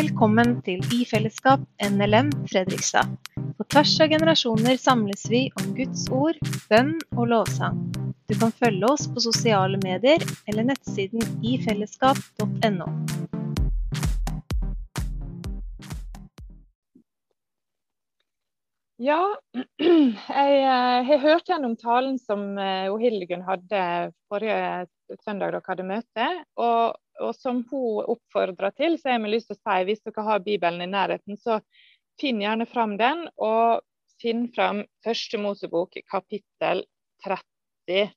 [0.00, 3.10] Velkommen til I fellesskap NLM Fredrikstad.
[3.58, 6.38] På tvers av generasjoner samles vi om Guds ord,
[6.70, 7.82] bønn og lovsang.
[8.30, 12.88] Du kan følge oss på sosiale medier eller nettsiden ifellesskap.no.
[19.04, 19.20] Ja,
[19.80, 23.84] jeg eh, har hørt gjennom talen som eh, Hildegunn hadde
[24.32, 24.86] forrige
[25.24, 26.26] søndag dere hadde møte.
[26.60, 30.26] Og, og som hun oppfordra til, så har vi lyst til å si hvis dere
[30.26, 31.60] har Bibelen i nærheten, så
[32.20, 33.26] finn gjerne fram den.
[33.40, 33.84] Og
[34.20, 36.84] finn fram første Mosebok kapittel
[37.24, 38.10] 30.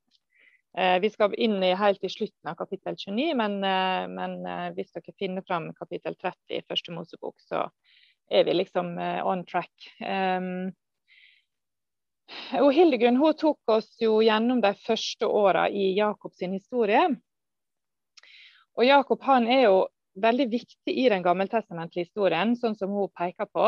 [0.74, 3.60] Eh, vi skal inn i helt i slutten av kapittel 29, men,
[4.16, 4.40] men
[4.76, 7.68] hvis dere finner fram kapittel 30 i første Mosebok, så
[8.32, 9.72] er vi liksom uh, on track.
[9.99, 10.72] Um,
[12.58, 17.04] og Hildegunn hun tok oss jo gjennom de første åra i Jakobs historie.
[18.77, 19.82] Og Jakob han er jo
[20.22, 23.68] veldig viktig i den gammeltestamentlige historien, sånn som hun peker på.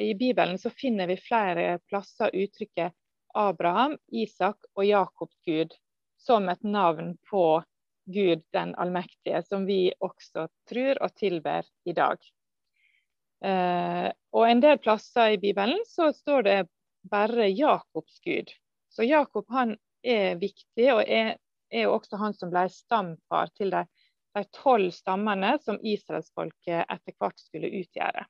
[0.00, 2.94] I Bibelen så finner vi flere plasser uttrykket
[3.34, 5.74] Abraham, Isak og Jakobs Gud
[6.20, 7.62] som et navn på
[8.04, 12.20] Gud den allmektige, som vi også tror og tilber i dag.
[13.44, 16.58] Eh, og en del plasser i Bibelen så står det
[17.10, 18.52] bare Jakobs gud.
[18.88, 21.36] Så Jakob han er viktig, og er,
[21.72, 23.84] er også han som ble stamfar til de,
[24.34, 28.24] de tolv stammene som israelsfolket etter hvert skulle utgjøre.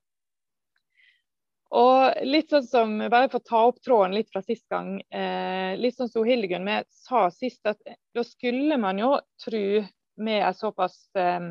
[1.74, 5.00] Og litt sånn som, Bare for å ta opp tråden litt fra sist gang.
[5.10, 7.80] Eh, litt sånn som Hildegunn sa sist, at
[8.14, 9.82] da skulle man jo tro
[10.22, 11.48] med en såpass eh,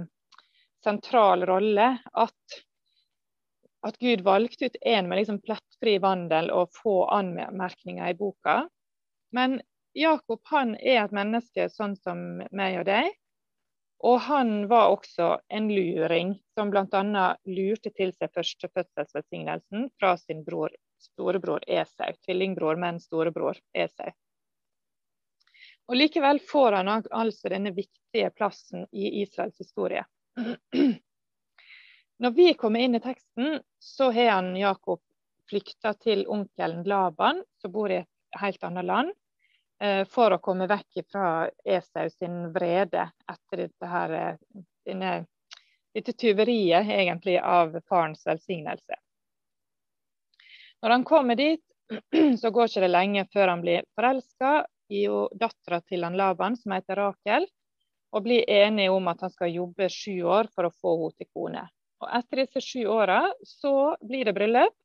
[0.84, 2.62] sentral rolle at
[3.84, 8.62] at Gud valgte ut en med liksom plettfri vandel og få anmerkninger i boka.
[9.36, 9.60] Men
[9.94, 12.22] Jakob han er et menneske sånn som
[12.56, 13.12] meg og deg.
[14.04, 17.26] Og han var også en luring, som bl.a.
[17.48, 22.12] lurte til seg førstefødselsvelsignelsen fra sin bror, storebror Esau.
[22.26, 24.12] Tvillingbror, men storebror Esau.
[25.88, 30.04] Og Likevel får han altså denne viktige plassen i Israels historie.
[32.24, 35.02] Når vi kommer inn i teksten, så har han Jakob
[35.50, 39.12] flykta til onkelen Laban, som bor i et helt annet land,
[40.10, 45.14] for å komme vekk fra Esau sin vrede etter dette, her, eh, denne,
[45.94, 49.00] dette tyveriet egentlig av farens velsignelse.
[50.84, 51.64] Når han kommer dit,
[52.42, 54.54] så går ikke det lenge før han blir forelska
[54.94, 55.06] i
[55.40, 57.48] dattera til han Laban, som heter Rakel,
[58.14, 61.30] og blir enige om at han skal jobbe sju år for å få henne til
[61.34, 61.64] kone.
[62.04, 64.76] Og etter disse sju åra så blir det bryllup.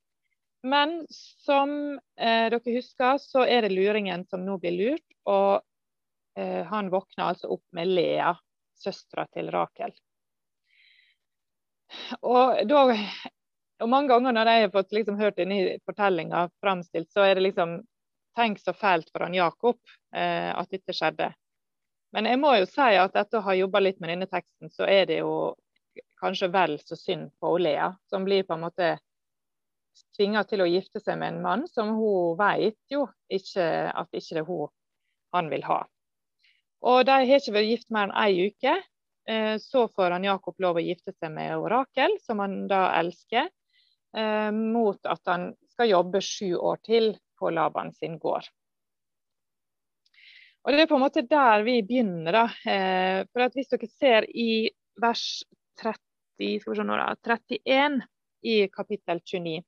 [0.62, 5.06] Men som eh, dere husker, så er det luringen som nå blir lurt.
[5.30, 5.60] Og
[6.38, 8.34] eh, han våkner altså opp med Lea,
[8.78, 9.94] søstera til Rakel.
[12.20, 12.82] Og, da,
[13.80, 17.48] og mange ganger når jeg har fått liksom, hørt denne fortellinga framstilt, så er det
[17.50, 17.80] liksom
[18.38, 19.80] Tenk så fælt for han Jakob
[20.14, 21.32] eh, at dette skjedde.
[22.14, 24.86] Men jeg må jo si at etter å ha jobba litt med denne teksten, så
[24.86, 25.32] er det jo
[26.22, 28.92] kanskje vel så synd på Lea, som blir på en måte
[30.16, 34.38] tvinga til å gifte seg med en mann som hun vet jo ikke at ikke
[34.38, 34.68] det er hun
[35.36, 35.82] han vil ha.
[36.88, 38.74] Og De har ikke vært gift mer enn ei uke.
[39.28, 43.50] Eh, så får han Jakob lov å gifte seg med Orakel, som han da elsker,
[44.16, 48.48] eh, mot at han skal jobbe sju år til på Laban sin gård.
[50.64, 52.32] Og Det er på en måte der vi begynner.
[52.32, 52.44] da.
[52.64, 54.70] Eh, for at Hvis dere ser i
[55.00, 55.44] vers
[55.76, 58.02] 30 skal vi se nå da, 31
[58.44, 59.62] i kapittel 29.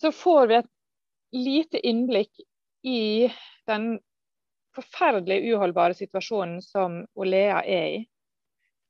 [0.00, 0.72] Så får vi et
[1.36, 2.42] lite innblikk
[2.86, 3.30] i
[3.66, 3.96] den
[4.76, 8.02] forferdelig uholdbare situasjonen som Olea er i.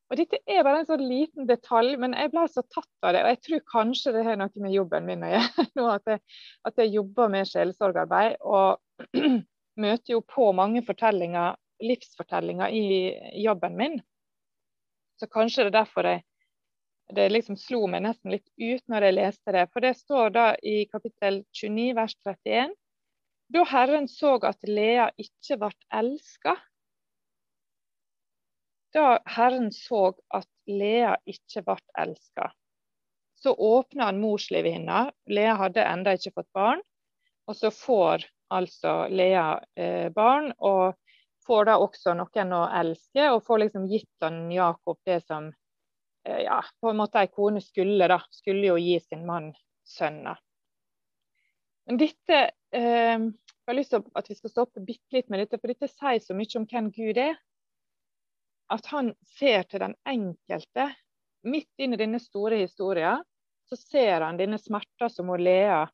[0.07, 3.23] Og Dette er bare en sånn liten detalj, men jeg ble så tatt av det.
[3.25, 5.67] Og jeg tror kanskje det har noe med jobben min å gjøre.
[5.79, 6.23] nå At jeg,
[6.71, 9.17] at jeg jobber med sjelesorgarbeid og
[9.83, 13.99] møter jo på mange fortellinger, livsfortellinger i jobben min.
[15.19, 16.23] Så kanskje det er derfor jeg,
[17.15, 19.67] det liksom slo meg nesten litt ut når jeg leste det.
[19.73, 22.75] For det står da i kapittel 29 vers 31.
[23.55, 26.57] Da Herren så at Lea ikke ble elska.
[28.97, 32.51] Da Herren så at Lea ikke ble elska,
[33.39, 35.13] så åpna han morslivet hennes.
[35.31, 36.83] Lea hadde enda ikke fått barn.
[37.47, 40.53] Og så får altså Lea eh, barn.
[40.59, 40.97] og
[41.47, 45.53] får da også noen å elske, og får liksom gitt han Jakob det som
[46.27, 48.09] ja, på en måte ei kone skulle.
[48.11, 49.53] da, Skulle jo gi sin mann
[49.87, 50.39] sønner.
[51.87, 52.39] Men dette
[52.75, 55.89] eh, Jeg har lyst til at vi skal stoppe bitte litt med dette, for dette
[55.91, 57.35] sier så mye om hvem Gud er.
[58.71, 60.91] At han ser til den enkelte
[61.47, 63.23] midt inn i denne store historien
[63.67, 65.87] så ser han denne smerta som hun Lea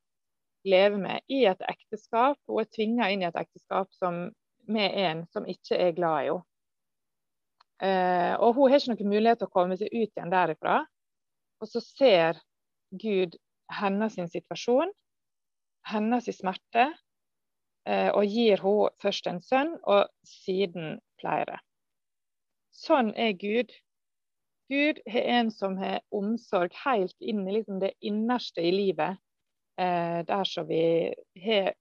[0.69, 2.39] lever med i et ekteskap.
[2.47, 4.27] Hun er tvinga inn i et ekteskap som,
[4.69, 6.47] med en som ikke er glad i henne.
[7.83, 10.83] Eh, og hun har ikke noen mulighet til å komme seg ut igjen derifra.
[11.63, 12.41] Og så ser
[12.91, 13.39] Gud
[13.73, 14.91] hennes situasjon,
[15.89, 16.91] hennes smerte,
[17.89, 21.59] eh, og gir henne først en sønn, og siden flere.
[22.73, 23.73] Sånn er Gud.
[24.73, 29.21] Gud er en som har omsorg helt inn i liksom det innerste i livet.
[29.81, 31.13] Eh, der som vi
[31.45, 31.73] har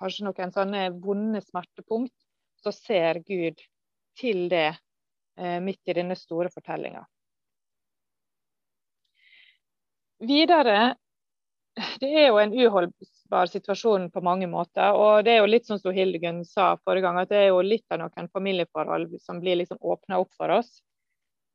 [0.00, 2.14] kanskje noen sånne vonde smertepunkt,
[2.60, 3.60] så ser Gud
[4.20, 4.74] til det
[5.40, 7.04] midt i denne store fortellinga.
[10.20, 10.94] Videre
[12.00, 14.92] det er jo en uholdbar situasjon på mange måter.
[14.92, 17.62] og det er jo litt sånn som Hildegunn sa forrige gang, at det er jo
[17.64, 20.80] litt av noen familieforhold som blir liksom åpna opp for oss.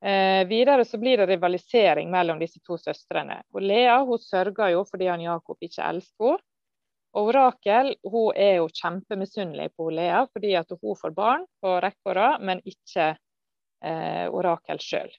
[0.05, 3.41] Eh, videre så blir det rivalisering mellom disse to søstrene.
[3.53, 6.49] Og Lea hun sørger jo fordi han Jakob ikke elsker henne.
[7.15, 12.09] Og Rakel hun er jo kjempemisunnelig på Lea fordi at hun får barn på rekke
[12.11, 13.13] og rad, men ikke
[13.83, 15.11] eh, orakel sjøl.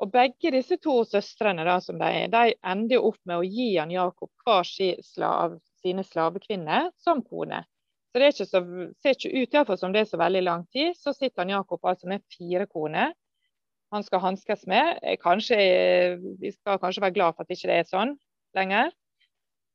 [0.00, 3.92] Og Begge disse to søstrene da, som de, de ender opp med å gi han
[3.92, 4.64] Jakob hver
[5.04, 7.64] slav, sine slavekvinner som kone.
[8.10, 8.62] Så Det ikke så,
[9.02, 10.96] ser ikke ut i som det er så veldig lang tid.
[10.96, 13.12] Så sitter han Jakob altså med fire koner
[13.90, 14.98] han skal hanskes med.
[15.22, 15.56] Kanskje,
[16.38, 18.16] vi skal kanskje være glad for at ikke det ikke er sånn
[18.56, 18.92] lenger.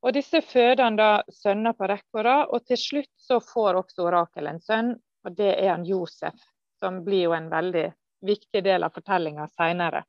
[0.06, 3.80] Og Disse føder han da sønner på rekke og rad, og til slutt så får
[3.81, 4.92] også Orakel en sønn,
[5.26, 6.38] og det er han Josef
[6.80, 7.86] som blir jo en veldig
[8.25, 10.04] viktig del av fortellinga seinere.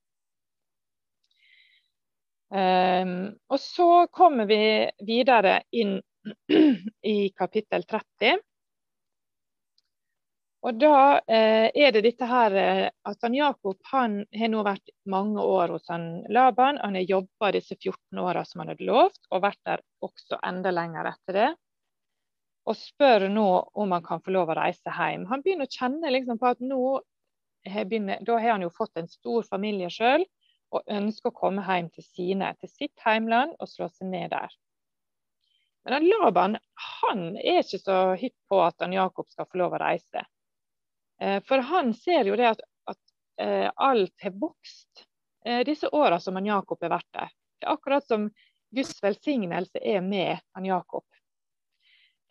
[2.46, 3.16] Um, ehm,
[3.50, 4.60] og så kommer vi
[5.06, 5.98] videre inn
[7.14, 8.38] i kapittel 30.
[10.66, 14.90] Og da eh, er det dette her eh, at han Jakob han har nå vært
[15.06, 16.80] mange år hos han Laban.
[16.82, 20.72] Han har jobba disse 14 åra som han hadde lovt, og vært der også enda
[20.74, 21.52] lenger etter det
[22.66, 23.48] og spør nå
[23.78, 25.26] om han kan få lov å reise hjem.
[25.30, 26.98] Han begynner å kjenne liksom på at nå
[27.66, 30.26] begynner, da har han jo fått en stor familie sjøl,
[30.74, 34.54] og ønsker å komme hjem til sine, til sitt heimland og slå seg ned der.
[35.86, 36.56] Men Laban
[37.06, 40.24] han er ikke så hypp på at han Jakob skal få lov å reise.
[41.22, 42.98] Eh, for han ser jo det at, at
[43.42, 45.06] eh, alt har vokst
[45.46, 47.30] eh, disse åra som han Jakob har vært der.
[47.60, 48.26] Det er akkurat som
[48.74, 51.05] Guds velsignelse er med han Jakob.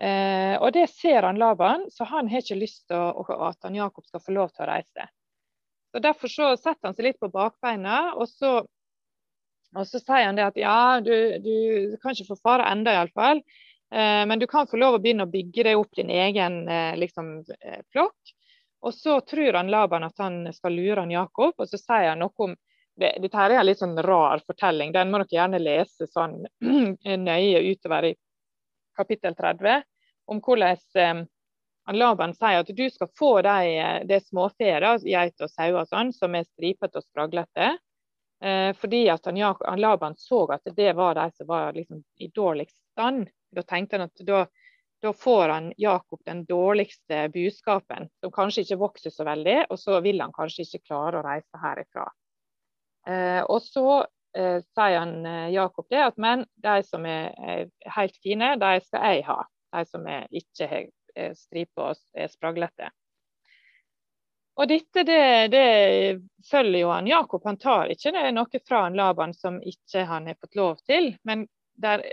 [0.01, 4.05] Eh, og Det ser han Laban, så han har ikke lyst til at han Jakob
[4.05, 5.07] skal få lov til å reise.
[5.91, 8.57] Så Derfor så setter han seg litt på bakbeina, og så,
[9.75, 13.39] og så sier han det at ja, du, du kan ikke få fare ennå iallfall,
[13.95, 16.97] eh, men du kan få lov å begynne å bygge deg opp din egen eh,
[16.99, 18.35] liksom, eh, flokk.
[18.85, 22.21] Og så tror han Laban at han skal lure han Jakob, og så sier han
[22.21, 22.59] noe om
[22.95, 26.45] det, Dette her er en litt sånn rar fortelling, den må dere gjerne lese sånn
[27.27, 28.13] nøye utover i
[28.97, 29.83] kapittel 30,
[30.31, 31.23] om hvordan eh,
[31.93, 33.77] Laban sier at du skal få de,
[34.09, 34.71] eh, småfe,
[35.05, 37.75] geit og sauer og sånn, som er stripete og spraglete.
[38.41, 42.27] Eh, fordi at han, han, Laban så at det var de som var liksom, i
[42.27, 43.29] dårligst stand.
[43.51, 44.45] Da tenkte han at da,
[45.01, 50.01] da får han Jakob den dårligste buskapen, som kanskje ikke vokser så veldig, og så
[50.01, 52.09] vil han kanskje ikke klare å reise herifra.
[53.07, 54.03] Eh, og så
[54.37, 58.75] eh, sier han eh, Jakob det at men de som er, er helt fine, de
[58.85, 59.39] skal jeg ha.
[59.75, 60.85] De som er, ikke har
[61.35, 62.89] striper og er spraglete.
[64.55, 67.43] Og dette det, det, følger jo han Jakob.
[67.43, 71.11] Han tar ikke noe fra han Laban som ikke han har fått lov til.
[71.27, 71.43] Men
[71.75, 72.03] der,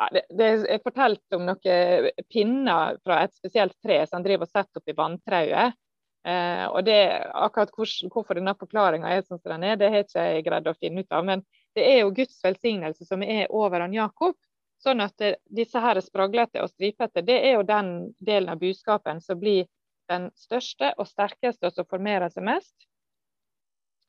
[0.00, 4.48] ja, det, det, er fortalt om noen pinner fra et spesielt tre som han driver
[4.48, 5.76] og setter opp i vanntrauet.
[6.24, 6.96] Eh, og det,
[7.36, 10.70] akkurat hvor, Hvorfor denne forklaringa er sånn som den er, det har ikke jeg greid
[10.70, 11.24] å finne ut av.
[11.28, 11.44] Men
[11.76, 14.36] det er jo Guds velsignelse som er over han Jakob.
[14.80, 19.20] Sånn at det, disse her spraglete og stripete, det er jo den delen av budskapen
[19.24, 19.68] som blir
[20.12, 22.74] den største og sterkeste, og som formerer seg mest.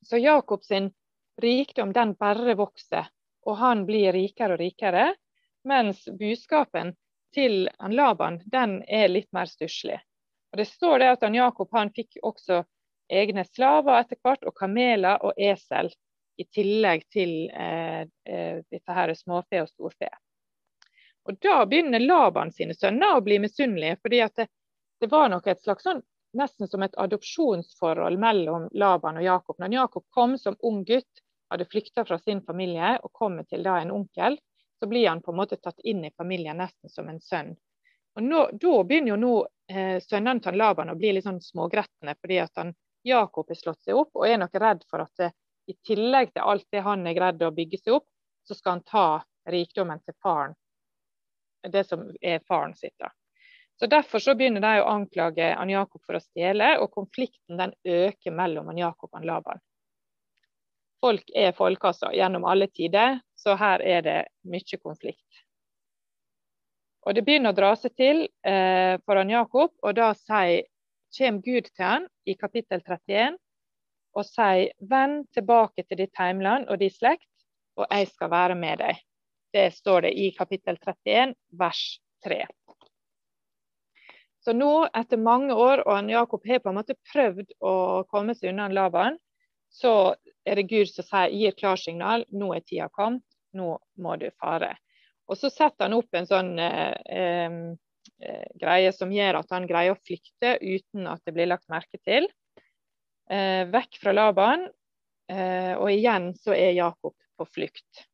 [0.03, 0.91] Så Jakob sin
[1.41, 3.07] rikdom den bare vokser,
[3.48, 5.13] og han blir rikere og rikere.
[5.65, 6.93] Mens budskapen
[7.34, 9.98] til Laban den er litt mer stusslig.
[10.56, 12.62] Og Det står det at han Jakob han fikk også
[13.12, 15.90] egne slaver etter hvert, og kameler og esel.
[16.40, 20.08] I tillegg til eh, eh, dette her småfe og storfe.
[21.28, 24.00] Og Da begynner Laban sine sønner å bli misunnelige.
[24.02, 24.48] fordi at det,
[25.04, 26.00] det var nok et slags sånn,
[26.40, 29.60] nesten som et adopsjonsforhold mellom Laban og Jakob.
[29.60, 33.82] Når Jakob kom som ung gutt, hadde flykta fra sin familie og kommer til da
[33.82, 34.40] en onkel,
[34.80, 37.58] så blir han på en måte tatt inn i familien nesten som en sønn.
[38.15, 39.34] Og nå, Da begynner jo nå
[39.72, 42.74] eh, sønnene til Laban å bli litt sånn smågretne, fordi at han,
[43.05, 45.31] Jakob har slått seg opp og er nok redd for at det,
[45.69, 48.07] i tillegg til alt det han er greid å bygge seg opp,
[48.45, 49.05] så skal han ta
[49.50, 50.55] rikdommen til faren.
[51.65, 52.93] Det som er faren sitt.
[53.01, 53.10] da.
[53.79, 57.74] Så Derfor så begynner de å anklage han Jakob for å stjele, og konflikten den
[57.84, 59.63] øker mellom han Jakob og han Laban.
[61.03, 64.19] Folk er folk altså, gjennom alle tider, så her er det
[64.50, 65.45] mye konflikt.
[67.06, 70.66] Og Det begynner å dra seg til eh, for Jakob, og da sier,
[71.16, 73.38] kommer Gud til han i kapittel 31
[74.16, 77.30] og sier vend tilbake til ditt heimland og din slekt,
[77.78, 79.00] og jeg skal være med deg.
[79.54, 81.84] Det står det i kapittel 31, vers
[82.26, 82.42] 3.
[84.46, 87.76] Så nå, etter mange år, og Jakob har på en måte prøvd å
[88.12, 89.18] komme seg unna Laban,
[89.74, 92.26] så er det Gud som sier, gir klarsignal.
[92.30, 93.26] Nå er tida kommet,
[93.58, 94.76] nå må du fare.
[95.25, 99.96] Og så setter han opp en sånn eh, eh, greie som gjør at han greier
[99.96, 102.27] å flykte uten at det blir lagt merke til.
[103.29, 104.67] Eh, vekk fra Laban.
[105.32, 108.05] Eh, og igjen så er Jakob på flukt.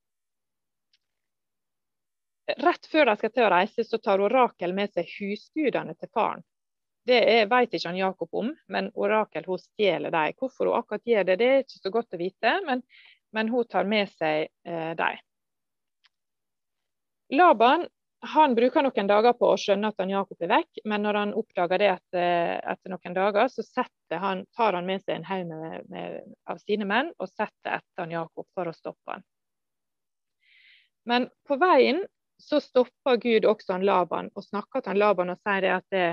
[2.58, 6.44] Rett før de skal til å reise, så tar Orakel med seg husgudene til faren.
[7.08, 10.36] Det vet ikke han Jakob om, men Orakel hun stjeler dem.
[10.38, 12.84] Hvorfor hun akkurat gjør det, det er ikke så godt å vite, men,
[13.34, 15.22] men hun tar med seg eh, dem.
[17.32, 17.88] Laban
[18.22, 21.34] han bruker noen dager på å skjønne at han Jakob er vekk, men når han
[21.38, 23.86] oppdager det etter, eh, etter noen dager, så
[24.22, 25.54] han, tar han med seg en haug
[26.46, 29.26] av sine menn og setter etter han Jakob for å stoppe han.
[31.10, 32.04] Men på veien
[32.38, 35.88] så stopper Gud også han Laban og snakker til han Laban og sier det at
[35.94, 36.08] det,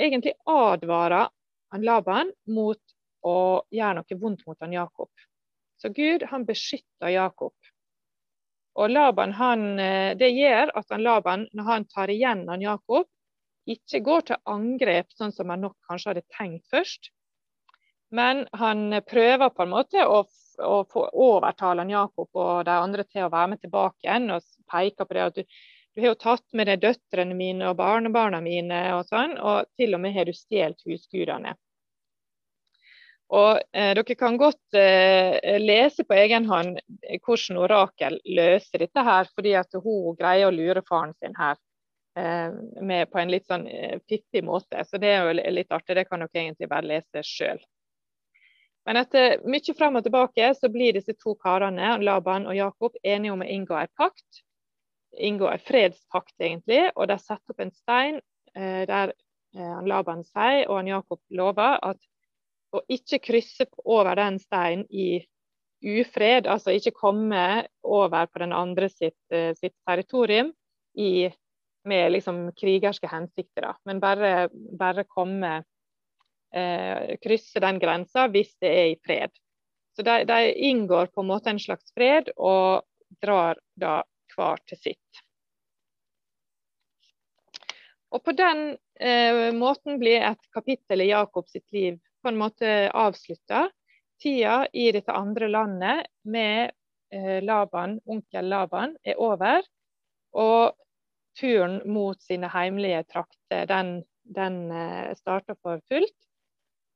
[0.00, 1.28] egentlig advarer
[1.74, 2.80] han Laban mot
[3.26, 3.38] å
[3.74, 5.10] gjøre noe vondt mot han Jakob.
[5.76, 7.52] Så Gud han beskytter Jakob.
[8.76, 13.06] Og Laban, han, eh, Det gjør at han Laban, når han tar igjen han Jakob,
[13.66, 17.10] ikke går til angrep sånn som han nok kanskje hadde tenkt først.
[18.14, 20.20] Men han prøver på en måte å,
[20.62, 24.30] å få overtale han Jakob og de andre til å være med tilbake igjen.
[24.36, 25.58] Og peker på det at du,
[25.96, 29.96] du har jo tatt med deg døtrene mine og barnebarna mine, og sånn, og til
[29.96, 31.56] og med har du stjålet husgudene.
[33.34, 36.76] Og eh, Dere kan godt eh, lese på egen hånd
[37.24, 41.56] hvordan Orakel løser dette, her, fordi at hun greier å lure faren sin her
[42.18, 44.84] eh, med, på en litt sånn eh, fiffig måte.
[44.86, 45.98] Så det er jo litt artig.
[45.98, 47.58] Det kan dere egentlig bare lese sjøl.
[48.86, 53.34] Men etter mye fram og tilbake så blir disse to karene, Laban og Jakob, enige
[53.34, 54.44] om å inngå en pakt
[55.18, 56.90] inngå en fredspakt, egentlig.
[56.96, 58.20] Og de setter opp en stein
[58.54, 59.12] eh, der
[59.56, 62.00] eh, Laban sier og Jakob lover at
[62.76, 65.24] å ikke krysse over den steinen i
[65.86, 70.52] ufred, altså ikke komme over på den andre sitt, eh, sitt territorium
[70.98, 71.28] i,
[71.86, 73.74] med liksom krigerske hensikter, da.
[73.84, 75.58] men bare, bare komme
[76.54, 79.36] eh, krysse den grensa hvis det er i fred.
[79.96, 82.84] Så de, de, inngår på en måte en slags fred og
[83.22, 84.02] drar da
[84.34, 85.22] hver til sitt.
[88.12, 93.68] Og På den eh, måten blir et kapittel i Jakobs liv på en måte avslutta.
[94.22, 96.72] Tida i dette andre landet med
[97.14, 99.62] eh, Laban, onkel Laban er over.
[100.34, 100.74] Og
[101.38, 106.16] turen mot sine heimlige trakter den, den eh, starter for fullt.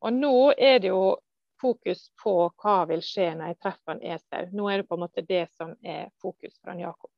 [0.03, 1.21] Og nå er det jo
[1.63, 4.51] fokus på hva vil skje når jeg treffer en Esau.
[4.51, 7.13] Nå er det på en måte det som er fokus for Jakob.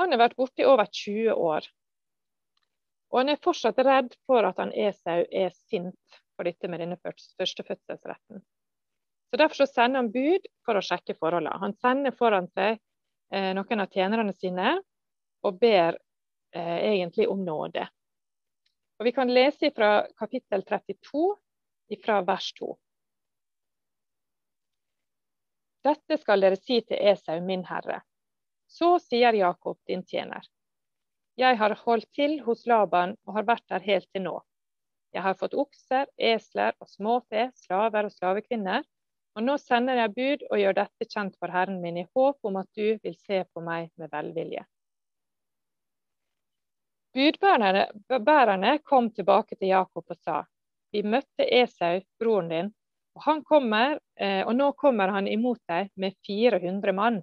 [0.00, 1.70] Han har vært borte i over 20 år.
[3.14, 6.98] Og han er fortsatt redd for at han Esau er sint for dette med denne
[7.02, 8.42] førstefødselsretten.
[9.32, 11.56] Så Derfor så sender han bud for å sjekke forholdene.
[11.62, 12.76] Han sender foran seg
[13.32, 14.74] eh, noen av tjenerne sine
[15.42, 15.96] og ber
[16.52, 17.86] eh, egentlig om nåde.
[19.00, 21.22] Og Vi kan lese fra kapittel 32,
[22.04, 22.68] fra vers 2.
[25.82, 28.02] Dette skal dere si til Esau, min herre.
[28.70, 30.44] Så sier Jakob, din tjener.
[31.40, 34.36] Jeg har holdt til hos Laban og har vært der helt til nå.
[35.12, 38.84] Jeg har fått okser, esler og småfe, slaver og slavekvinner.
[39.36, 42.58] Og nå sender jeg bud og gjør dette kjent for Herren min i håp om
[42.60, 44.64] at du vil se på meg med velvilje.
[47.12, 50.38] Budbærerne kom tilbake til Jakob og sa,
[50.92, 52.70] vi møtte Esau, broren din,
[53.16, 57.20] og, han kommer, eh, og nå kommer han imot deg med 400 mann.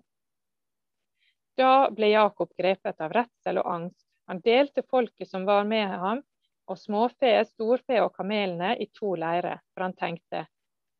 [1.58, 4.06] Da ble Jakob grepet av redsel og angst.
[4.30, 6.22] Han delte folket som var med ham,
[6.70, 10.46] og småfe, storfe og kamelene i to leirer, for han tenkte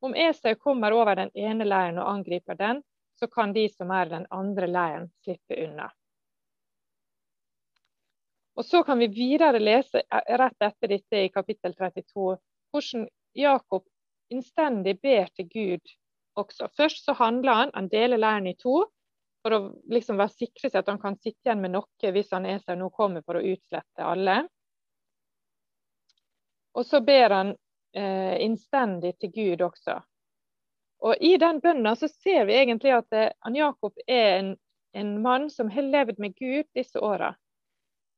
[0.02, 2.82] om Esau kommer over den ene leiren og angriper den,
[3.20, 5.90] så kan de som er den andre leiren, slippe unna.
[8.60, 12.38] Og Så kan vi videre lese eh, rett etter dette i kapittel 32
[12.72, 13.86] hvordan Jakob
[14.30, 15.94] innstendig ber til Gud
[16.36, 16.68] også.
[16.76, 18.84] Først så handler han, han deler leiren i to
[19.44, 22.48] for å liksom være sikre seg at han kan sitte igjen med noe hvis han
[22.52, 24.42] Esau nå kommer for å utslette alle.
[26.78, 27.52] Og så ber han
[27.96, 30.00] eh, innstendig til Gud også.
[31.00, 34.50] Og I den bønnen så ser vi egentlig at eh, Jakob er en,
[34.94, 37.34] en, mann som har levd med Gud disse åra.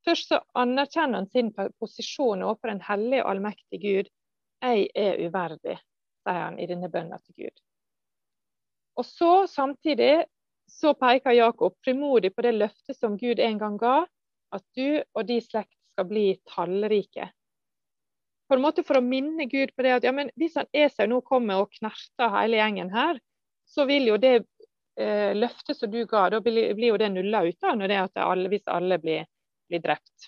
[0.06, 4.10] Først så anerkjenner han sin posisjon overfor en hellig og allmektig Gud.
[4.62, 5.78] Jeg er uverdig,
[6.26, 7.62] sier han i denne bønnen til Gud.
[8.98, 10.26] Og så samtidig
[10.72, 14.02] så peker Jakob frimodig på det løftet som Gud en gang ga,
[14.56, 17.30] at du og de slekt skal bli tallrike.
[18.52, 21.08] På en måte For å minne Gud på det at ja, men hvis han Esau
[21.08, 23.22] nå kommer og knerter hele gjengen her,
[23.64, 24.34] så vil jo det
[25.00, 28.00] eh, løftet som du ga, da blir, blir jo det nulla ut av når det
[28.02, 29.24] at alle, hvis alle blir,
[29.72, 30.28] blir drept.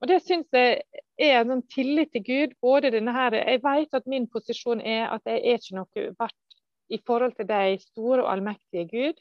[0.00, 0.82] Og Det syns jeg
[1.20, 2.58] er en sånn tillit til Gud.
[2.60, 6.60] både denne her, Jeg vet at min posisjon er at jeg er ikke noe verdt
[6.90, 9.20] i forhold til deg, store og allmektige Gud.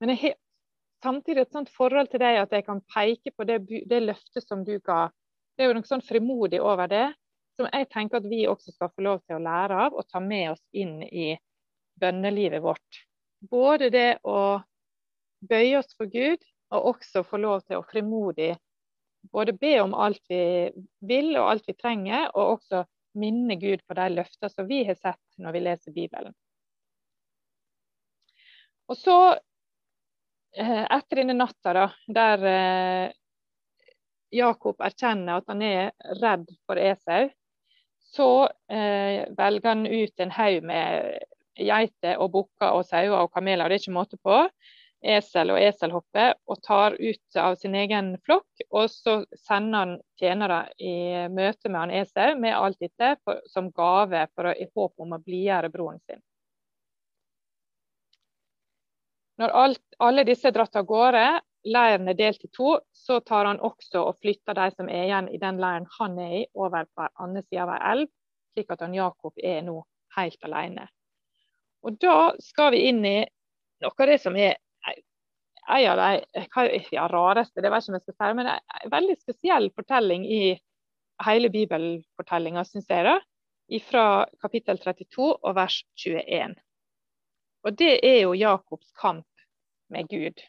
[0.00, 0.36] Men jeg har
[1.02, 4.64] samtidig et sånt forhold til deg at jeg kan peke på det, det løftet som
[4.64, 5.08] du ga.
[5.56, 7.06] Det er jo noe sånn frimodig over det,
[7.58, 10.22] som jeg tenker at vi også skal få lov til å lære av og ta
[10.24, 11.34] med oss inn i
[12.00, 13.02] bønnelivet vårt.
[13.40, 14.60] Både det å
[15.40, 16.40] bøye oss for Gud,
[16.70, 18.54] og også få lov til å frimodig
[19.32, 20.70] både be om alt vi
[21.04, 22.84] vil og alt vi trenger, og også
[23.20, 26.34] minne Gud på de løfter som vi har sett når vi leser Bibelen.
[28.90, 29.16] Og så,
[30.56, 33.12] eh, etter denne natta, da, der eh,
[34.30, 37.30] Jakob erkjenner at han er redd for Esau,
[38.10, 38.30] så
[38.70, 41.18] eh, velger han ut en haug med
[41.60, 43.68] geiter og bukker og sauer og kameler.
[43.68, 44.38] Det er ikke måte på
[45.00, 48.64] esel og eselhoppe og tar ut av sin egen flokk.
[48.70, 53.70] Og så sender han tjenere i møte med han Esau med alt dette for, som
[53.72, 56.20] gave for å, i håp om å blidgjøre broren sin.
[59.40, 61.24] Når alt, alle disse er dratt av gårde,
[61.64, 65.28] leiren er delt i to, så tar han også og flytter de som er igjen
[65.32, 68.10] i den leiren han er i, over på andre sida av ei elv,
[68.54, 69.76] slik at han Jakob er nå
[70.16, 70.88] helt alene.
[71.84, 73.18] Og Da skal vi inn i
[73.80, 74.56] noe av det som er
[75.70, 79.16] en av de ja, rareste, det vet ikke om jeg skal si, men en veldig
[79.20, 80.42] spesiell fortelling i
[81.26, 83.18] hele bibelfortellinga, syns jeg, da,
[83.86, 84.04] fra
[84.42, 86.56] kapittel 32 og vers 21.
[87.64, 89.28] Og det er jo Jakobs kamp
[89.92, 90.40] med Gud.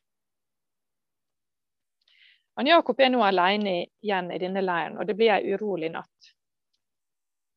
[2.59, 6.31] Han Jakob er nå alene igjen i denne leiren, og det blir ei urolig natt.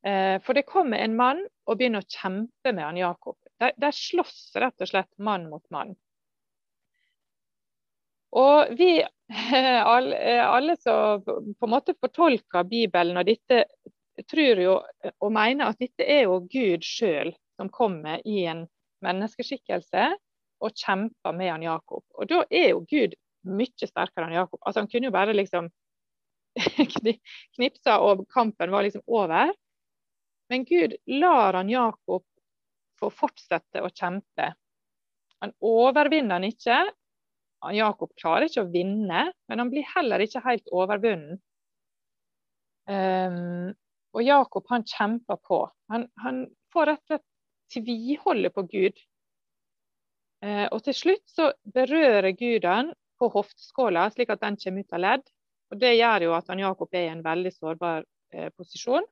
[0.07, 3.38] Eh, for det kommer en mann og begynner å kjempe med han Jakob.
[3.59, 5.94] De, slåss rett og slett mann mot mann.
[8.35, 8.98] Og vi,
[9.94, 13.64] alle, alle som på en måte fortolker Bibelen og dette,
[14.30, 18.66] tror jo og mener at dette er jo Gud sjøl som kommer i en
[19.04, 20.12] menneskeskikkelse
[20.64, 22.04] og kjemper med han Jakob.
[22.14, 23.16] Og da er jo Gud
[23.48, 24.61] mye sterkere enn Jakob.
[24.62, 25.70] Altså Han kunne jo bare liksom
[27.57, 29.52] knipsa og kampen var liksom over.
[30.52, 32.24] Men Gud lar han Jakob
[33.00, 34.52] få fortsette å kjempe.
[35.42, 36.78] Han overvinner han ikke,
[37.74, 41.40] Jakob klarer ikke å vinne, men han blir heller ikke helt overvunnen.
[42.85, 43.72] Um,
[44.12, 45.62] og Jakob han kjemper på.
[45.92, 47.26] Han, han får rett og slett
[47.72, 49.00] tviholde på Gud.
[50.44, 54.96] Uh, og til slutt så berører Gud han på hoftskåla, slik at den kommer ut
[54.96, 55.29] av ledd.
[55.72, 59.07] Og Det gjør jo at han Jakob er i en veldig sårbar eh, posisjon.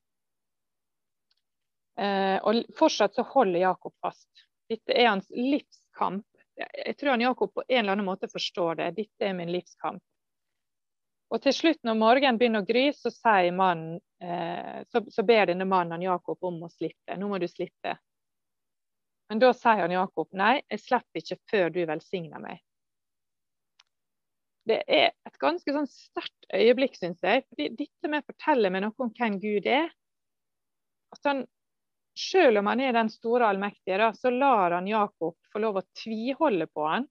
[2.00, 4.46] Eh, og fortsatt så holder Jakob fast.
[4.70, 8.90] Dette er hans livskamp jeg tror han Jakob på en eller annen måte forstår det.
[8.96, 10.02] Dette er min livskamp.
[11.32, 13.10] Og til slutt, når morgenen begynner å gry, så,
[13.56, 17.16] mannen, eh, så, så ber denne mannen Jakob om å slippe.
[17.16, 17.96] Nå må du slippe.
[19.30, 22.60] Men da sier han Jakob nei, jeg slipper ikke før du velsigner meg.
[24.68, 27.42] Det er et ganske sånn sterkt øyeblikk, syns jeg.
[27.50, 29.90] fordi Dette med å fortelle meg noe om hvem Gud er.
[31.12, 31.42] At han
[32.18, 35.86] selv om han er den store allmektige, da, så lar han Jakob få lov å
[35.96, 37.08] tviholde på han,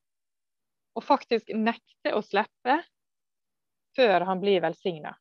[0.96, 2.82] og faktisk nekte å slippe
[3.96, 5.14] før han blir velsigna.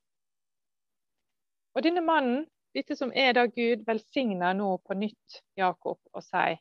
[1.74, 6.60] Og denne mannen, dette som er da Gud, velsigner nå på nytt Jakob og sier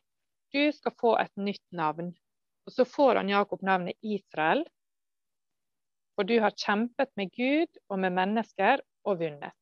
[0.50, 2.10] du skal få et nytt navn.
[2.66, 4.64] Og så får han Jakob navnet Israel,
[6.20, 9.56] for du har kjempet med Gud og med mennesker og vunnet.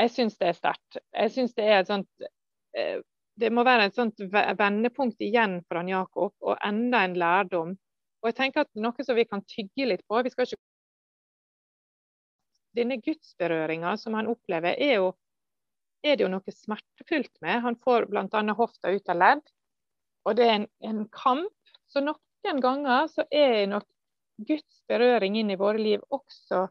[0.00, 1.00] Jeg syns det er sterkt.
[1.12, 2.24] Jeg syns det er et sånt
[2.72, 3.02] eh,
[3.40, 4.16] Det må være et sånt
[4.56, 7.76] vendepunkt igjen for han Jakob, og enda en lærdom.
[8.22, 10.60] Og jeg tenker at Noe som vi kan tygge litt på vi skal ikke
[12.80, 15.12] Denne gudsberøringa som han opplever, er jo
[16.00, 17.60] er det jo noe smertefullt med.
[17.66, 18.44] Han får bl.a.
[18.56, 19.42] hofta ut av ledd.
[20.24, 21.74] Og det er en, en, kamp.
[21.90, 22.00] Så
[22.46, 23.86] noen ganger så er nok
[24.48, 26.66] Guds berøring inn i våre liv også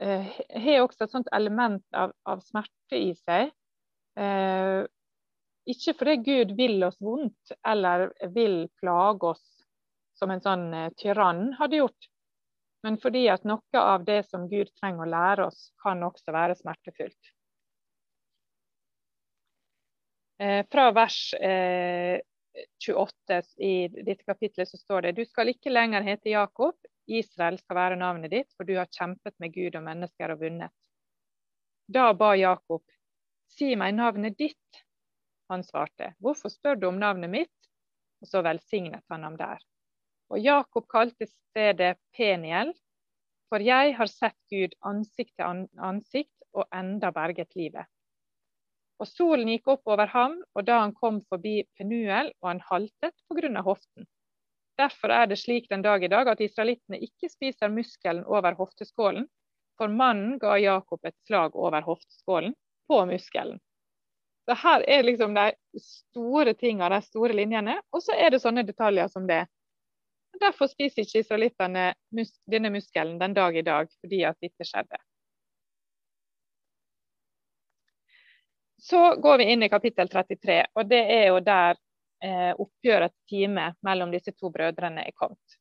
[0.00, 3.52] eh, har også et sånt element av, av smerte i seg.
[4.16, 4.82] Eh,
[5.66, 9.46] ikke fordi Gud vil oss vondt eller vil plage oss
[10.16, 12.08] som en sånn eh, tyrann hadde gjort,
[12.86, 16.56] men fordi at noe av det som Gud trenger å lære oss, kan også være
[16.56, 17.32] smertefullt.
[20.40, 22.20] Eh, fra vers eh,
[22.86, 27.78] 28 i dette kapitlet så står det du skal ikke lenger hete Jakob, Israel skal
[27.78, 30.74] være navnet ditt, for du har kjempet med Gud og mennesker og vunnet.
[31.86, 32.82] Da ba Jakob,
[33.52, 34.82] si meg navnet ditt.
[35.52, 37.70] Han svarte, hvorfor spør du om navnet mitt?
[38.22, 39.60] Og så velsignet han ham der.
[40.32, 42.72] Og Jakob kalte stedet Peniel,
[43.46, 47.86] for jeg har sett Gud ansikt til ansikt og enda berget livet.
[49.00, 53.14] Og solen gikk opp over ham, og da han kom forbi Penuel, og han haltet
[53.28, 53.62] pga.
[53.62, 54.06] hoften.
[54.78, 59.28] Derfor er det slik den dag i dag at israelittene ikke spiser muskelen over hofteskålen,
[59.76, 62.54] for mannen ga Jakob et slag over hofteskålen
[62.88, 63.60] på muskelen.
[64.48, 68.64] Så Her er liksom de store tingene, de store linjene, og så er det sånne
[68.68, 69.44] detaljer som det.
[70.40, 75.00] Derfor spiser ikke israelittene mus denne muskelen den dag i dag, fordi at dette skjedde.
[78.78, 81.78] Så går vi inn i kapittel 33, og det er jo der
[82.24, 85.56] eh, oppgjørets time mellom disse to brødrene er kommet.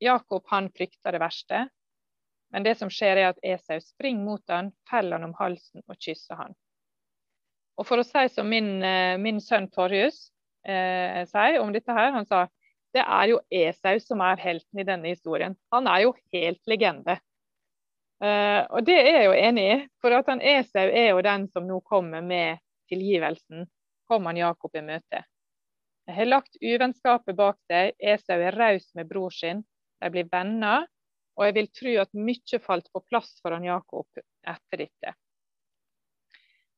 [0.00, 1.66] Jakob han frykter det verste,
[2.50, 5.98] men det som skjer er at Esau springer mot han, feller han om halsen og
[6.00, 6.56] kysser han.
[7.78, 10.30] Og For å si som min, eh, min sønn Torjus
[10.66, 12.46] eh, sier om dette her, han sa
[12.96, 15.54] det er jo Esau som er helten i denne historien.
[15.70, 17.20] Han er jo helt legende.
[18.20, 21.46] Uh, og det er jeg jo enig i, for at han Esau er jo den
[21.52, 22.60] som nå kommer med
[22.92, 23.64] tilgivelsen.
[24.10, 25.22] Kom han Jakob i møte.
[26.10, 27.94] Jeg har lagt uvennskapet bak seg.
[27.96, 29.62] Esau er raus med bror sin.
[30.02, 30.88] De blir venner.
[31.38, 35.14] Og jeg vil tro at mye falt på plass for han Jakob etter dette.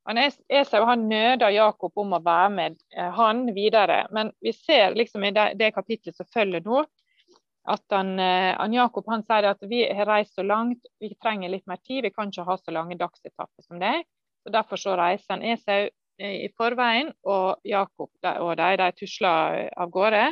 [0.06, 4.96] Han Esau han nøder Jakob om å være med eh, han videre, men vi ser
[4.98, 6.82] liksom i det, det kapitlet som følger nå,
[7.64, 11.52] at han, eh, han Jakob han sier at vi har reist så langt, vi trenger
[11.52, 12.02] litt mer tid.
[12.02, 14.02] Vi kan ikke ha så lange dagsetapper som det.
[14.42, 15.86] Så Derfor så reiser han Esau
[16.18, 20.24] eh, i forveien, og Jakob og de, de tusler av gårde.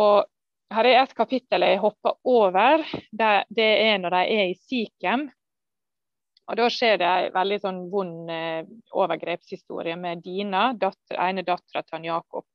[0.00, 0.24] Og
[0.70, 2.86] her er et kapittel jeg hopper over.
[3.10, 5.28] Det, det er når de er i Sikhem.
[6.50, 8.64] Og Da skjer det en veldig sånn vond eh,
[8.98, 12.46] overgrepshistorie med Dina, datter, ene dattera til Jakob.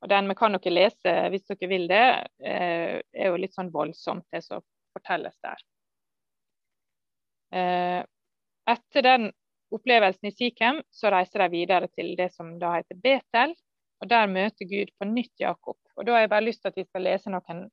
[0.00, 2.04] Og den vi kan dere lese hvis dere vil det,
[2.40, 4.62] eh, er jo litt sånn voldsomt, det som
[4.96, 5.60] fortelles der.
[7.52, 8.00] Eh,
[8.70, 9.28] etter den
[9.74, 13.54] opplevelsen i Sikhem, så reiser de videre til det som da heter Betel.
[14.00, 15.76] og Der møter Gud på nytt Jakob.
[15.96, 17.68] Og Da har jeg bare lyst til at vi skal lese noen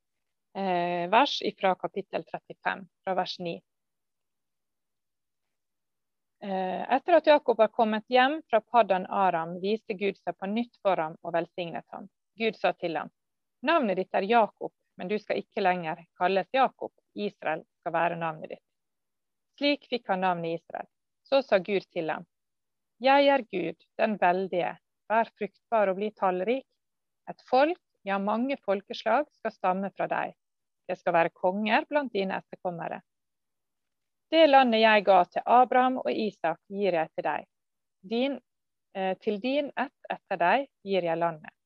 [0.56, 3.62] eh, vers fra kapittel 35, fra vers 9.
[6.40, 10.96] Etter at Jakob var kommet hjem fra Paddan Aram, viste Gud seg på nytt for
[11.02, 12.06] ham og velsignet ham.
[12.38, 13.10] Gud sa til ham,
[13.66, 18.56] navnet ditt er Jakob, men du skal ikke lenger kalles Jakob, Israel skal være navnet
[18.56, 18.66] ditt.
[19.58, 20.90] Slik fikk han navnet Israel.
[21.26, 22.26] Så sa Gud til ham,
[23.04, 24.72] jeg er Gud, den veldige,
[25.10, 26.66] vær fruktbar og bli tallrik.
[27.30, 30.34] Et folk, ja mange folkeslag, skal stamme fra deg.
[30.88, 33.02] Det skal være konger blant dine etterkommere.
[34.32, 37.46] Det landet jeg ga til Abraham og Isak, gir jeg til deg.
[38.02, 38.40] Din,
[38.96, 41.57] eh, til din ett etter deg gir jeg landet.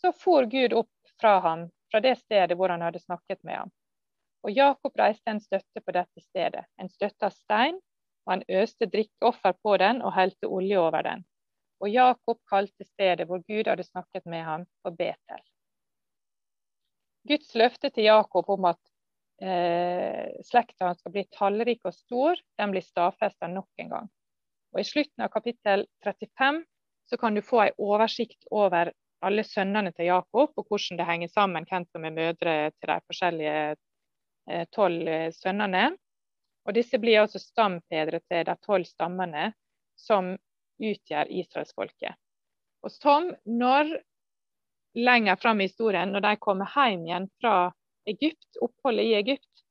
[0.00, 3.72] Så for Gud opp fra ham, fra det stedet hvor han hadde snakket med ham.
[4.44, 7.76] Og Jakob reiste en støtte på dette stedet, en støtte av stein,
[8.24, 11.24] og han øste drikkeoffer på den og helte olje over den.
[11.80, 15.42] Og Jakob kalte stedet hvor Gud hadde snakket med ham, for Betel.
[17.28, 18.80] Guds løfte til Jakob om at
[19.44, 24.10] eh, slekta hans skal bli tallrik og stor, den blir stadfesta nok en gang.
[24.72, 26.62] Og I slutten av kapittel 35
[27.10, 28.92] så kan du få en oversikt over
[29.26, 32.98] alle sønnene til Jakob, og hvordan det henger sammen hvem som er mødre til de
[33.06, 33.56] forskjellige
[34.48, 35.90] eh, tolv eh, sønnene.
[36.68, 39.50] Og Disse blir altså stampedre til de tolv stammene
[39.98, 40.32] som
[40.80, 42.16] utgjør israelsfolket.
[42.84, 43.92] Og som når
[44.96, 47.70] lenger fram i historien, når de kommer hjem igjen fra
[48.08, 49.64] Egypt, oppholdet i Egypt,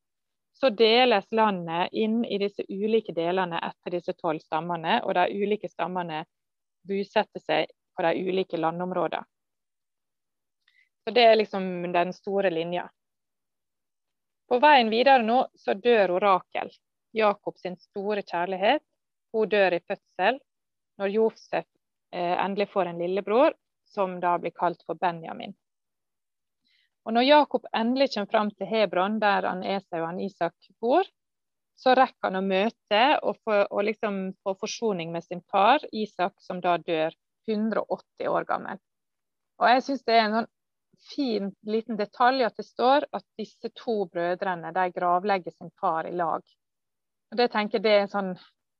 [0.59, 5.69] så deles landet inn i disse ulike delene etter disse tolv stammene, og de ulike
[5.71, 6.25] stammene
[6.87, 9.25] bosetter seg på de ulike landområdene.
[11.09, 12.83] Så Det er liksom den store linja.
[14.47, 16.69] På veien videre nå så dør Orakel,
[17.17, 18.83] Jakob sin store kjærlighet.
[19.33, 20.37] hun dør i fødsel
[21.01, 21.65] når Josef
[22.13, 25.55] eh, endelig får en lillebror, som da blir kalt for Benjamin.
[27.05, 31.09] Og Når Jakob endelig kommer fram til Hebron, der han Esau og han Isak bor,
[31.75, 36.61] så rekker han å møte og få, og liksom forsoning med sin far, Isak, som
[36.61, 37.17] da dør
[37.49, 38.77] 180 år gammel.
[39.57, 40.51] Og jeg syns det er en sånn
[41.15, 46.15] fin liten detalj at det står at disse to brødrene de gravlegger sin far i
[46.15, 46.43] lag.
[47.31, 48.33] Og Det tenker det sånn,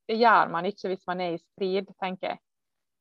[0.09, 2.41] det gjør man ikke hvis man er i strid, tenker jeg.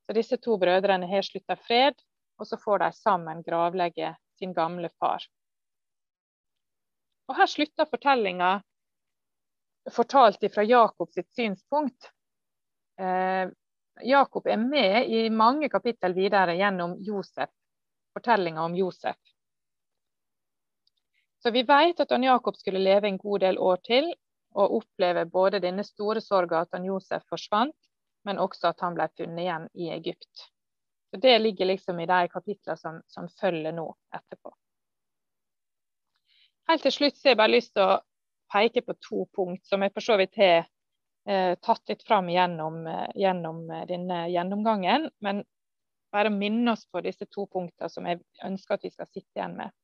[0.07, 1.97] Så disse to brødrene har slutta fred,
[2.39, 5.25] og så får de sammen gravlegge sin gamle far.
[7.29, 8.59] Og Her slutter fortellinga
[9.93, 12.11] fortalt fra Jakob sitt synspunkt.
[13.01, 13.49] Eh,
[14.05, 17.51] Jakob er med i mange kapittel videre gjennom Josef,
[18.19, 19.19] fortellinga om Josef.
[21.43, 24.11] Så vi vet at han Jakob skulle leve en god del år til
[24.59, 27.77] og oppleve både denne store sorga at han Josef forsvant,
[28.27, 30.49] men også at han ble funnet igjen i Egypt.
[31.11, 34.53] Så Det ligger liksom i de kapitlene som, som følger nå etterpå.
[36.69, 38.01] Helt til slutt så har jeg bare lyst til å
[38.53, 40.67] peke på to punkt som jeg for så vidt har
[41.29, 45.09] eh, tatt litt fram gjennom, eh, gjennom, eh, denne gjennomgangen.
[45.25, 45.45] Men
[46.12, 49.57] bare minne oss på disse to punktene som jeg ønsker at vi skal sitte igjen
[49.59, 49.75] med.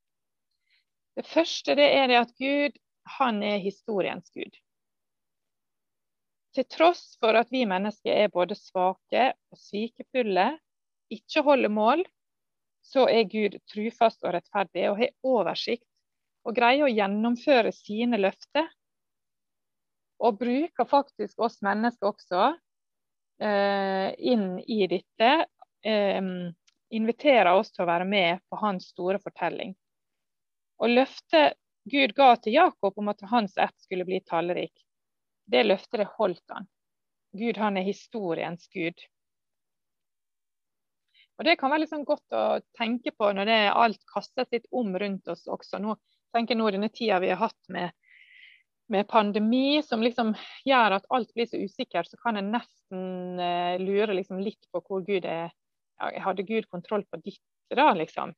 [1.14, 2.78] Det første det er det at Gud
[3.18, 4.54] han er historiens gud.
[6.54, 10.52] Til tross for at vi mennesker er både svake og svikefulle,
[11.12, 12.04] ikke holder mål,
[12.84, 15.87] så er Gud trufast og rettferdig og har oversikt
[16.44, 18.68] og greier å gjennomføre sine løfter.
[20.24, 22.44] Og bruker faktisk oss mennesker også
[23.42, 25.30] eh, inn i dette.
[25.85, 26.23] Eh,
[26.94, 29.75] inviterer oss til å være med på hans store fortelling.
[30.81, 31.59] Og løftet
[31.90, 34.73] Gud ga til Jakob om at hans ett skulle bli tallrik,
[35.44, 36.68] det løftet det holdt han.
[37.37, 39.03] Gud han er historiens gud.
[41.35, 42.44] Og Det kan være liksom godt å
[42.79, 45.81] tenke på når det alt kastes litt om rundt oss også.
[45.83, 45.97] Nå
[46.33, 47.90] tenker jeg nå denne tida vi har hatt med,
[48.94, 50.33] med, pandemi, som liksom
[50.64, 54.83] gjør at alt blir så usikkert, så kan en nesten uh, lure liksom litt på
[54.87, 55.51] hvor Gud er
[55.98, 57.42] Hadde Gud kontroll på ditt,
[57.74, 58.35] da, liksom?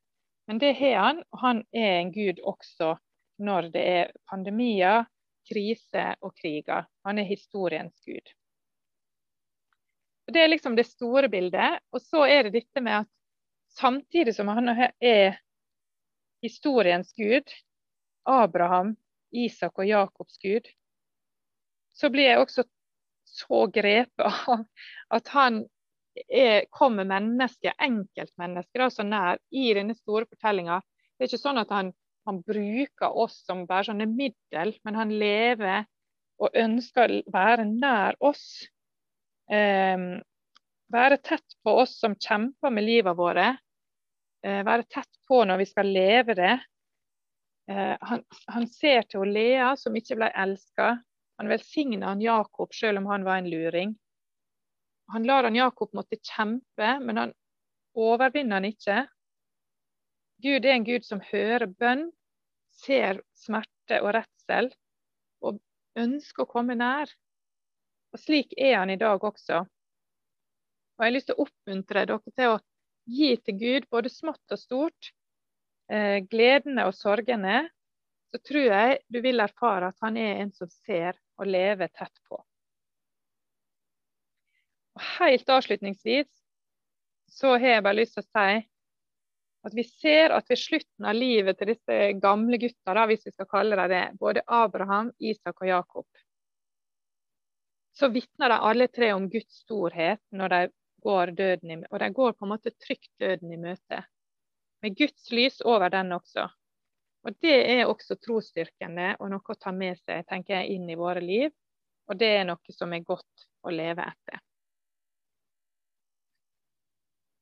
[0.46, 2.94] Men det har han, og han er en gud også
[3.42, 5.04] når det er pandemier,
[5.46, 6.86] krise og kriger.
[7.06, 8.32] Han er historiens gud.
[10.26, 11.82] Det er liksom det store bildet.
[11.94, 13.10] Og så er det dette med at
[13.76, 15.36] samtidig som han er
[16.42, 17.52] historiens gud,
[18.26, 18.96] Abraham,
[19.30, 20.66] Isak og Jakobs Gud,
[21.94, 22.66] så blir jeg også
[23.26, 24.64] så grepet av
[25.14, 25.64] at han
[26.28, 30.80] er, kommer mennesket, enkeltmennesket, så nær i denne store fortellinga.
[31.16, 31.92] Det er ikke sånn at han,
[32.28, 35.86] han, bruker oss som bare sånne middel, men han lever
[36.42, 38.66] og ønsker å være nær oss.
[39.50, 40.08] Eh,
[40.92, 43.52] være tett på oss som kjemper med livet våre.
[44.46, 46.54] Eh, være tett på når vi skal leve det.
[47.70, 50.96] Eh, han, han, ser til Lea, som ikke ble elska.
[51.40, 53.96] Han velsigner han Jakob, selv om han var en luring.
[55.12, 57.34] Han lar han Jakob måtte kjempe, men han
[57.94, 59.04] overvinner han ikke.
[60.42, 62.08] Gud er en Gud som hører bønn,
[62.84, 64.68] ser smerte og redsel,
[65.40, 65.60] og
[65.96, 67.12] ønsker å komme nær.
[68.12, 69.62] Og Slik er han i dag også.
[70.96, 72.58] Og Jeg har lyst til å oppmuntre dere til å
[73.06, 75.12] gi til Gud både smått og stort.
[75.92, 77.62] Eh, gledene og sorgene,
[78.32, 82.16] så tror jeg du vil erfare at han er en som ser og lever tett
[82.26, 82.40] på.
[84.96, 86.30] Og helt avslutningsvis
[87.36, 88.64] så har jeg bare lyst til å si
[89.66, 93.32] at vi ser at ved slutten av livet til disse gamle gutta, da, hvis vi
[93.34, 96.06] skal kalle dem det, både Abraham, Isak og Jakob,
[97.98, 100.60] så vitner de alle tre om Guds storhet når de
[101.02, 104.04] går døden i, og de går på en måte trygt døden i møte
[104.84, 106.46] med Guds lys over den også.
[107.26, 110.98] Og Det er også trosstyrkende og noe å ta med seg tenker jeg, inn i
[110.98, 111.50] våre liv.
[112.06, 114.45] Og det er noe som er godt å leve etter.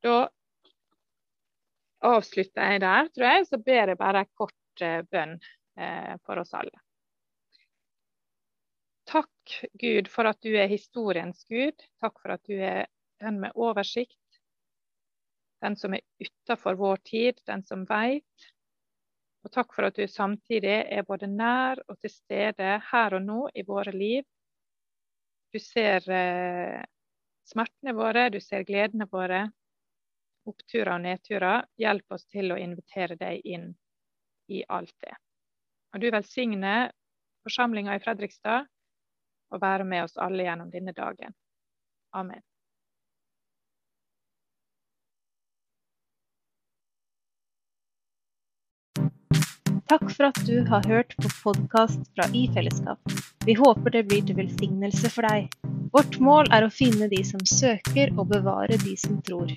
[0.04, 0.16] Da
[2.04, 3.46] avslutter jeg der, tror jeg.
[3.48, 5.38] Så ber jeg bare en kort eh, bønn
[5.78, 6.76] eh, for oss alle.
[9.08, 11.86] Takk, Gud, for at du er historiens Gud.
[12.00, 12.86] Takk for at du er
[13.22, 14.18] den med oversikt
[15.64, 18.50] den som er utafor vår tid, den som veit.
[19.44, 23.40] Og takk for at du samtidig er både nær og til stede her og nå
[23.54, 24.24] i våre liv.
[25.52, 26.80] Du ser eh,
[27.48, 29.44] smertene våre, du ser gledene våre,
[30.48, 31.64] oppturer og nedturer.
[31.80, 33.70] Hjelp oss til å invitere deg inn
[34.52, 35.14] i alt det.
[35.94, 36.74] Og du velsigne
[37.44, 38.66] forsamlinga i Fredrikstad
[39.54, 41.34] og være med oss alle gjennom denne dagen.
[42.14, 42.42] Amen.
[49.84, 52.98] Takk for at du har hørt på podkast fra I fellesskap.
[53.44, 55.50] Vi håper det blir til velsignelse for deg.
[55.92, 59.52] Vårt mål er å finne de som søker, og bevare de som tror.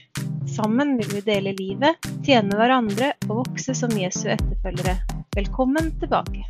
[0.51, 4.99] Sammen vil vi dele livet, tjene hverandre og vokse som Jesu etterfølgere.
[5.37, 6.43] Velkommen tilbake.